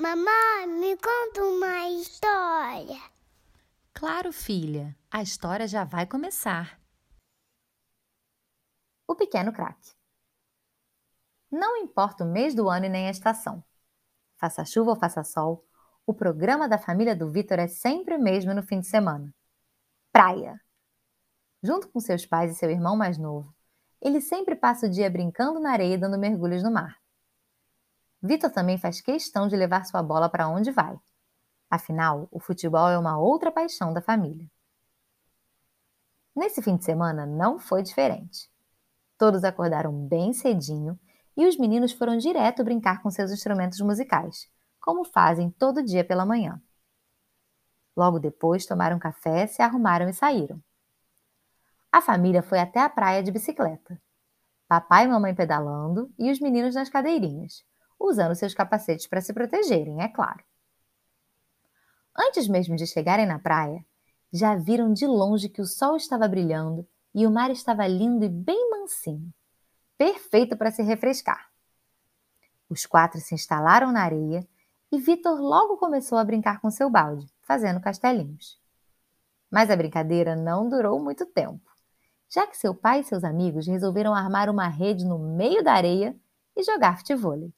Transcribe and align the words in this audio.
Mamãe, 0.00 0.66
me 0.66 0.96
conta 0.96 1.44
uma 1.44 1.90
história. 1.90 2.98
Claro, 3.92 4.32
filha, 4.32 4.96
a 5.10 5.20
história 5.20 5.68
já 5.68 5.84
vai 5.84 6.06
começar. 6.06 6.80
O 9.06 9.14
pequeno 9.14 9.52
craque. 9.52 9.92
Não 11.50 11.76
importa 11.76 12.24
o 12.24 12.26
mês 12.26 12.54
do 12.54 12.70
ano 12.70 12.86
e 12.86 12.88
nem 12.88 13.08
a 13.08 13.10
estação. 13.10 13.62
Faça 14.38 14.64
chuva 14.64 14.92
ou 14.92 14.96
faça 14.96 15.22
sol, 15.22 15.68
o 16.06 16.14
programa 16.14 16.66
da 16.66 16.78
família 16.78 17.14
do 17.14 17.30
Vitor 17.30 17.58
é 17.58 17.66
sempre 17.66 18.16
o 18.16 18.22
mesmo 18.22 18.54
no 18.54 18.62
fim 18.62 18.80
de 18.80 18.86
semana. 18.86 19.34
Praia. 20.10 20.58
Junto 21.62 21.90
com 21.90 22.00
seus 22.00 22.24
pais 22.24 22.52
e 22.52 22.58
seu 22.58 22.70
irmão 22.70 22.96
mais 22.96 23.18
novo, 23.18 23.54
ele 24.00 24.22
sempre 24.22 24.56
passa 24.56 24.86
o 24.86 24.90
dia 24.90 25.10
brincando 25.10 25.60
na 25.60 25.72
areia 25.72 25.96
e 25.96 25.98
dando 25.98 26.18
mergulhos 26.18 26.62
no 26.62 26.70
mar. 26.70 26.99
Vitor 28.22 28.50
também 28.50 28.76
faz 28.76 29.00
questão 29.00 29.48
de 29.48 29.56
levar 29.56 29.84
sua 29.84 30.02
bola 30.02 30.28
para 30.28 30.48
onde 30.48 30.70
vai. 30.70 30.98
Afinal, 31.70 32.28
o 32.30 32.38
futebol 32.38 32.88
é 32.88 32.98
uma 32.98 33.18
outra 33.18 33.50
paixão 33.50 33.92
da 33.92 34.02
família. 34.02 34.46
Nesse 36.34 36.60
fim 36.60 36.76
de 36.76 36.84
semana 36.84 37.24
não 37.24 37.58
foi 37.58 37.82
diferente. 37.82 38.50
Todos 39.16 39.44
acordaram 39.44 39.92
bem 39.92 40.32
cedinho 40.32 40.98
e 41.36 41.46
os 41.46 41.56
meninos 41.56 41.92
foram 41.92 42.16
direto 42.18 42.64
brincar 42.64 43.02
com 43.02 43.10
seus 43.10 43.30
instrumentos 43.30 43.80
musicais, 43.80 44.50
como 44.80 45.04
fazem 45.04 45.50
todo 45.50 45.82
dia 45.82 46.04
pela 46.04 46.26
manhã. 46.26 46.60
Logo 47.96 48.18
depois 48.18 48.66
tomaram 48.66 48.98
café, 48.98 49.46
se 49.46 49.62
arrumaram 49.62 50.08
e 50.08 50.12
saíram. 50.12 50.62
A 51.92 52.00
família 52.00 52.42
foi 52.42 52.58
até 52.58 52.80
a 52.80 52.88
praia 52.88 53.22
de 53.22 53.32
bicicleta. 53.32 54.00
Papai 54.68 55.04
e 55.04 55.08
mamãe 55.08 55.34
pedalando 55.34 56.12
e 56.18 56.30
os 56.30 56.40
meninos 56.40 56.74
nas 56.74 56.88
cadeirinhas, 56.88 57.64
usando 58.00 58.34
seus 58.34 58.54
capacetes 58.54 59.06
para 59.06 59.20
se 59.20 59.32
protegerem, 59.32 60.02
é 60.02 60.08
claro. 60.08 60.42
Antes 62.16 62.48
mesmo 62.48 62.74
de 62.74 62.86
chegarem 62.86 63.26
na 63.26 63.38
praia, 63.38 63.84
já 64.32 64.54
viram 64.54 64.92
de 64.92 65.06
longe 65.06 65.48
que 65.48 65.60
o 65.60 65.66
sol 65.66 65.96
estava 65.96 66.26
brilhando 66.26 66.88
e 67.14 67.26
o 67.26 67.30
mar 67.30 67.50
estava 67.50 67.86
lindo 67.86 68.24
e 68.24 68.28
bem 68.28 68.70
mansinho, 68.70 69.32
perfeito 69.98 70.56
para 70.56 70.70
se 70.70 70.82
refrescar. 70.82 71.50
Os 72.68 72.86
quatro 72.86 73.20
se 73.20 73.34
instalaram 73.34 73.90
na 73.90 74.02
areia 74.02 74.46
e 74.92 74.98
Vitor 74.98 75.40
logo 75.40 75.76
começou 75.76 76.18
a 76.18 76.24
brincar 76.24 76.60
com 76.60 76.70
seu 76.70 76.88
balde, 76.88 77.26
fazendo 77.42 77.80
castelinhos. 77.80 78.60
Mas 79.50 79.70
a 79.70 79.76
brincadeira 79.76 80.36
não 80.36 80.68
durou 80.68 81.02
muito 81.02 81.26
tempo, 81.26 81.68
já 82.28 82.46
que 82.46 82.56
seu 82.56 82.74
pai 82.74 83.00
e 83.00 83.04
seus 83.04 83.24
amigos 83.24 83.66
resolveram 83.66 84.14
armar 84.14 84.48
uma 84.48 84.68
rede 84.68 85.04
no 85.04 85.18
meio 85.18 85.62
da 85.64 85.72
areia 85.72 86.16
e 86.56 86.62
jogar 86.62 86.98
futevôlei. 86.98 87.52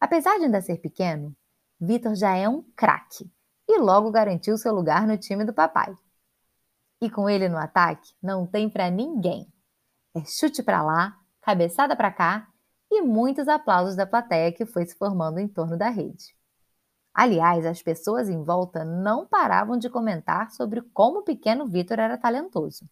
Apesar 0.00 0.38
de 0.38 0.44
ainda 0.44 0.60
ser 0.60 0.78
pequeno, 0.78 1.34
Vitor 1.80 2.14
já 2.14 2.34
é 2.36 2.48
um 2.48 2.62
craque 2.74 3.30
e 3.68 3.78
logo 3.78 4.10
garantiu 4.10 4.56
seu 4.56 4.74
lugar 4.74 5.06
no 5.06 5.16
time 5.16 5.44
do 5.44 5.52
papai. 5.52 5.94
E 7.00 7.10
com 7.10 7.28
ele 7.28 7.48
no 7.48 7.58
ataque, 7.58 8.14
não 8.22 8.46
tem 8.46 8.70
para 8.70 8.90
ninguém. 8.90 9.52
É 10.14 10.24
chute 10.24 10.62
para 10.62 10.82
lá, 10.82 11.18
cabeçada 11.42 11.94
para 11.94 12.10
cá 12.10 12.48
e 12.90 13.02
muitos 13.02 13.48
aplausos 13.48 13.96
da 13.96 14.06
plateia 14.06 14.52
que 14.52 14.64
foi 14.64 14.86
se 14.86 14.96
formando 14.96 15.38
em 15.38 15.48
torno 15.48 15.76
da 15.76 15.88
rede. 15.88 16.34
Aliás, 17.12 17.64
as 17.64 17.82
pessoas 17.82 18.28
em 18.28 18.42
volta 18.44 18.84
não 18.84 19.26
paravam 19.26 19.78
de 19.78 19.88
comentar 19.88 20.50
sobre 20.50 20.82
como 20.92 21.20
o 21.20 21.22
pequeno 21.22 21.66
Vitor 21.66 21.98
era 21.98 22.18
talentoso. 22.18 22.88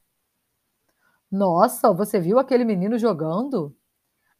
Nossa, 1.30 1.92
você 1.92 2.19
viu 2.19 2.38
aquele 2.38 2.64
menino 2.64 2.98
jogando? 2.98 3.77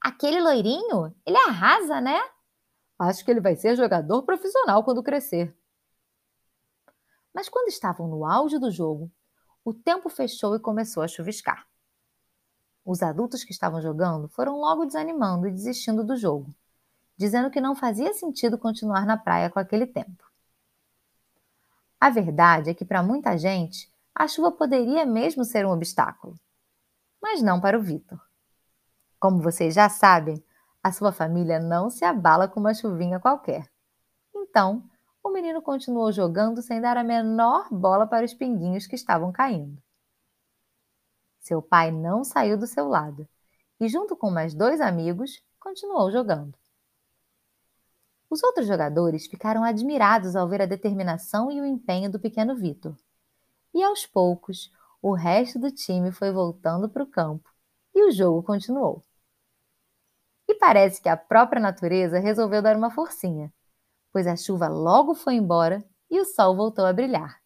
Aquele 0.00 0.40
loirinho? 0.40 1.14
Ele 1.26 1.36
arrasa, 1.36 2.00
né? 2.00 2.18
Acho 2.98 3.25
que 3.25 3.31
ele 3.31 3.41
vai 3.41 3.56
ser 3.56 3.77
jogador 3.77 4.23
profissional 4.23 4.84
quando 4.84 5.03
crescer. 5.03 5.55
Mas 7.34 7.48
quando 7.48 7.69
estavam 7.69 8.06
no 8.06 8.25
auge 8.25 8.59
do 8.59 8.70
jogo, 8.70 9.11
o 9.64 9.75
tempo 9.75 10.09
fechou 10.09 10.55
e 10.55 10.61
começou 10.61 11.03
a 11.03 11.09
chuviscar. 11.09 11.66
Os 12.84 13.03
adultos 13.03 13.43
que 13.43 13.53
estavam 13.53 13.81
jogando 13.81 14.28
foram 14.28 14.60
logo 14.60 14.84
desanimando 14.84 15.49
e 15.49 15.50
desistindo 15.50 16.04
do 16.04 16.16
jogo, 16.16 16.54
dizendo 17.16 17.50
que 17.50 17.60
não 17.60 17.75
fazia 17.75 18.12
sentido 18.12 18.59
continuar 18.59 19.06
na 19.06 19.16
praia 19.16 19.50
com 19.50 19.59
aquele 19.59 19.87
tempo. 19.87 20.22
A 21.99 22.10
verdade 22.10 22.71
é 22.71 22.75
que 22.75 22.84
para 22.84 23.03
muita 23.03 23.38
gente, 23.38 23.91
a 24.15 24.28
chuva 24.28 24.53
poderia 24.53 25.06
mesmo 25.06 25.44
ser 25.44 25.66
um 25.66 25.71
obstáculo, 25.71 26.38
mas 27.21 27.41
não 27.41 27.60
para 27.60 27.78
o 27.78 27.83
Vitor. 27.83 28.21
Como 29.19 29.41
vocês 29.41 29.75
já 29.75 29.88
sabem, 29.88 30.44
a 30.84 30.93
sua 30.93 31.12
família 31.12 31.59
não 31.59 31.89
se 31.89 32.05
abala 32.05 32.47
com 32.47 32.61
uma 32.61 32.75
chuvinha 32.75 33.19
qualquer. 33.19 33.67
Então, 34.34 34.84
o 35.22 35.31
menino 35.31 35.62
continuou 35.62 36.12
jogando 36.12 36.61
sem 36.61 36.78
dar 36.78 36.99
a 36.99 37.03
menor 37.03 37.71
bola 37.71 38.06
para 38.06 38.27
os 38.27 38.34
pinguinhos 38.34 38.87
que 38.87 38.95
estavam 38.95 39.33
caindo. 39.33 39.83
Seu 41.41 41.62
pai 41.62 41.91
não 41.91 42.22
saiu 42.22 42.59
do 42.59 42.67
seu 42.67 42.87
lado 42.87 43.27
e, 43.81 43.89
junto 43.89 44.15
com 44.15 44.31
mais 44.31 44.53
dois 44.53 44.78
amigos, 44.78 45.43
continuou 45.59 46.11
jogando. 46.11 46.55
Os 48.28 48.43
outros 48.43 48.66
jogadores 48.66 49.27
ficaram 49.27 49.65
admirados 49.65 50.37
ao 50.37 50.47
ver 50.47 50.61
a 50.61 50.66
determinação 50.66 51.51
e 51.51 51.62
o 51.62 51.65
empenho 51.65 52.11
do 52.11 52.21
pequeno 52.21 52.55
Vitor. 52.55 52.95
E 53.72 53.83
aos 53.83 54.05
poucos, 54.05 54.71
o 55.01 55.15
resto 55.15 55.59
do 55.59 55.71
time 55.71 56.12
foi 56.12 56.31
voltando 56.31 56.91
para 56.91 57.03
o 57.03 57.11
campo 57.11 57.49
e 57.95 58.06
o 58.06 58.11
jogo 58.11 58.43
continuou. 58.43 59.03
E 60.49 60.55
parece 60.56 61.00
que 61.00 61.09
a 61.09 61.16
própria 61.16 61.60
natureza 61.60 62.19
resolveu 62.19 62.60
dar 62.60 62.77
uma 62.77 62.91
forcinha, 62.91 63.53
pois 64.12 64.27
a 64.27 64.37
chuva 64.37 64.69
logo 64.69 65.15
foi 65.15 65.34
embora 65.34 65.84
e 66.10 66.21
o 66.21 66.25
sol 66.25 66.55
voltou 66.56 66.84
a 66.84 66.93
brilhar. 66.93 67.41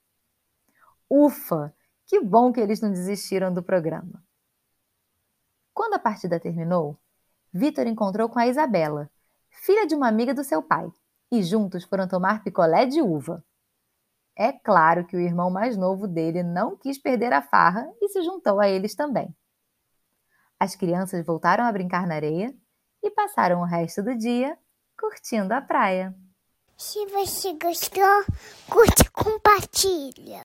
Ufa! 1.08 1.74
Que 2.06 2.20
bom 2.20 2.52
que 2.52 2.60
eles 2.60 2.80
não 2.80 2.90
desistiram 2.90 3.52
do 3.52 3.62
programa. 3.62 4.22
Quando 5.74 5.94
a 5.94 5.98
partida 5.98 6.40
terminou, 6.40 6.98
Vitor 7.52 7.86
encontrou 7.86 8.28
com 8.28 8.38
a 8.38 8.46
Isabela, 8.46 9.10
filha 9.50 9.86
de 9.86 9.94
uma 9.94 10.08
amiga 10.08 10.34
do 10.34 10.42
seu 10.42 10.62
pai, 10.62 10.90
e 11.30 11.42
juntos 11.42 11.84
foram 11.84 12.08
tomar 12.08 12.42
picolé 12.42 12.86
de 12.86 13.02
uva. 13.02 13.44
É 14.34 14.52
claro 14.52 15.06
que 15.06 15.16
o 15.16 15.20
irmão 15.20 15.50
mais 15.50 15.76
novo 15.76 16.06
dele 16.06 16.42
não 16.42 16.76
quis 16.76 16.98
perder 16.98 17.32
a 17.32 17.42
farra 17.42 17.90
e 18.00 18.08
se 18.08 18.22
juntou 18.22 18.58
a 18.60 18.68
eles 18.68 18.94
também. 18.94 19.34
As 20.58 20.74
crianças 20.74 21.24
voltaram 21.24 21.64
a 21.64 21.72
brincar 21.72 22.06
na 22.06 22.14
areia 22.14 22.54
e 23.02 23.10
passaram 23.10 23.60
o 23.60 23.64
resto 23.64 24.02
do 24.02 24.16
dia 24.16 24.56
curtindo 24.98 25.54
a 25.54 25.60
praia. 25.60 26.14
Se 26.76 27.06
você 27.06 27.54
gostou, 27.54 28.24
curte 28.68 29.02
e 29.02 29.10
compartilha. 29.10 30.36